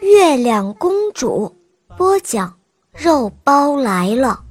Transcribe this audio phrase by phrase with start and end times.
[0.00, 1.54] 月亮公主
[1.96, 2.58] 播讲，
[2.92, 4.44] 肉包来了。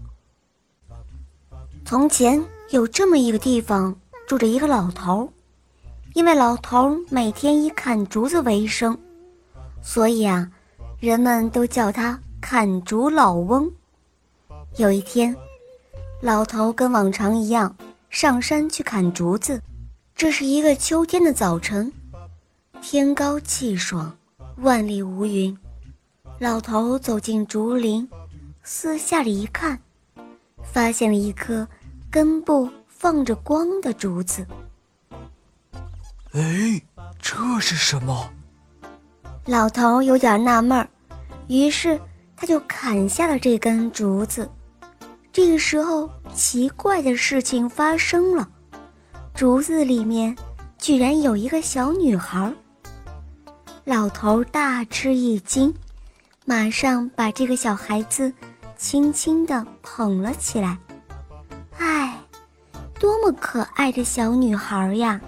[1.86, 3.96] 从前有这么一个地方，
[4.28, 5.32] 住着一个老头。
[6.14, 8.98] 因为老头每天以砍竹子为生，
[9.82, 10.52] 所以啊，
[11.00, 13.72] 人们都叫他砍竹老翁。
[14.78, 15.36] 有一天，
[16.22, 17.76] 老头跟往常一样
[18.10, 19.62] 上山去砍竹子。
[20.16, 21.94] 这是一个秋天的早晨，
[22.82, 24.18] 天高气爽。
[24.62, 25.58] 万里无云，
[26.38, 28.06] 老头走进竹林，
[28.62, 29.80] 四下里一看，
[30.62, 31.66] 发现了一棵
[32.12, 34.46] 根部放着光的竹子。
[36.34, 36.82] 哎，
[37.22, 38.30] 这是什么？
[39.46, 40.90] 老头有点纳闷儿，
[41.48, 41.98] 于是
[42.36, 44.50] 他就砍下了这根竹子。
[45.32, 48.46] 这个时候，奇怪的事情发生了，
[49.34, 50.36] 竹子里面
[50.78, 52.54] 居然有一个小女孩。
[53.90, 55.74] 老头大吃一惊，
[56.46, 58.32] 马上把这个小孩子
[58.78, 60.78] 轻轻地捧了起来。
[61.80, 62.16] 唉，
[63.00, 65.20] 多么可爱的小女孩呀！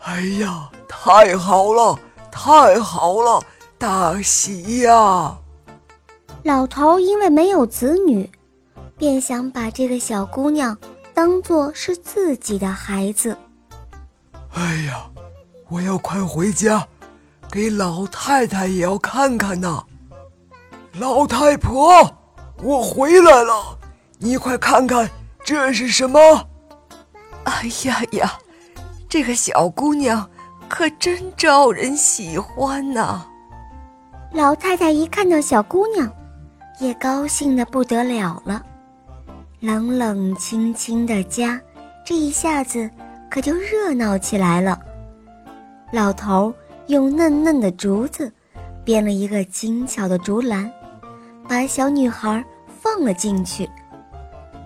[0.00, 1.96] 哎呀，太好了，
[2.28, 3.40] 太好了，
[3.78, 5.38] 大喜呀！
[6.42, 8.28] 老头因为没有子女，
[8.98, 10.76] 便想把这个小姑娘
[11.14, 13.38] 当做是自己的孩子。
[14.54, 15.08] 哎呀，
[15.68, 16.84] 我要快回家。
[17.54, 19.84] 给老太太也要看看呐，
[20.98, 22.12] 老太婆，
[22.60, 23.78] 我回来了，
[24.18, 25.08] 你快看看
[25.44, 26.18] 这是什么？
[27.44, 28.32] 哎呀呀，
[29.08, 30.28] 这个小姑娘
[30.68, 33.24] 可真招人喜欢呐！
[34.32, 36.12] 老太太一看到小姑娘，
[36.80, 38.60] 也高兴的不得了了。
[39.60, 41.60] 冷冷清清的家，
[42.04, 42.90] 这一下子
[43.30, 44.76] 可就热闹起来了。
[45.92, 46.52] 老头。
[46.88, 48.30] 用嫩嫩的竹子
[48.84, 50.70] 编了一个精巧的竹篮，
[51.48, 53.68] 把小女孩放了进去。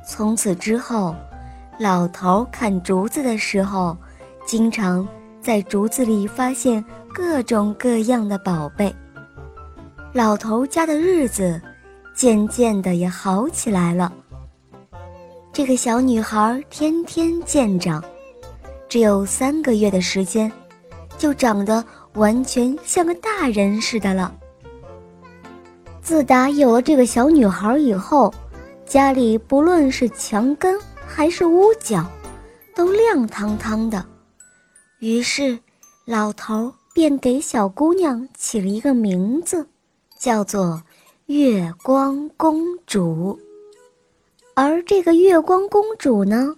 [0.04, 1.14] 从此之后，
[1.78, 3.96] 老头砍竹子的时候，
[4.44, 5.06] 经常
[5.40, 6.84] 在竹子里发现
[7.14, 8.92] 各种各样的宝贝。
[10.12, 11.60] 老头家的日子
[12.16, 14.12] 渐渐的也好起来了。
[15.52, 18.02] 这个小女孩天天见长，
[18.88, 20.50] 只有三个月的时间，
[21.16, 21.84] 就长得。
[22.14, 24.34] 完全像个大人似的了。
[26.02, 28.32] 自打有了这个小女孩以后，
[28.86, 32.06] 家里不论是墙根还是屋角，
[32.74, 34.04] 都亮堂堂的。
[35.00, 35.58] 于是，
[36.06, 39.68] 老头便给小姑娘起了一个名字，
[40.18, 40.82] 叫做
[41.26, 43.38] 月光公主。
[44.54, 46.56] 而这个月光公主呢，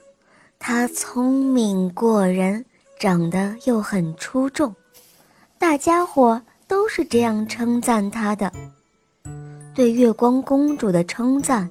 [0.58, 2.64] 她聪明过人，
[2.98, 4.74] 长得又很出众。
[5.60, 8.50] 大家伙都是这样称赞她的。
[9.74, 11.68] 对月光公主的称赞，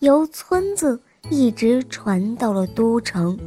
[0.00, 3.38] 由村子一直传到了都城，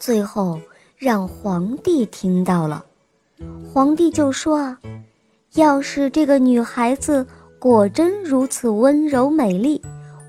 [0.00, 0.58] 最后
[0.96, 2.82] 让皇帝听到了。
[3.70, 4.80] 皇帝就说：“啊，
[5.52, 7.26] 要是这个女孩子
[7.58, 9.82] 果真如此温柔美丽，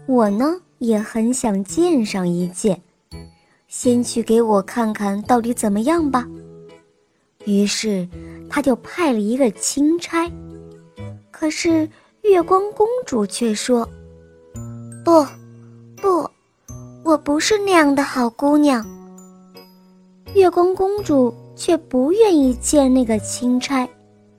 [0.05, 2.81] 我呢也很想见上一见。
[3.69, 6.27] 先去给我看看到底怎么样吧。”
[7.45, 8.05] 于是。
[8.49, 10.31] 他就派了一个钦差，
[11.31, 11.89] 可是
[12.21, 13.87] 月光公主却说
[15.03, 15.25] ：“不，
[15.95, 16.29] 不，
[17.03, 18.85] 我不是那样的好姑娘。”
[20.33, 23.87] 月光公主却不愿意见那个钦差，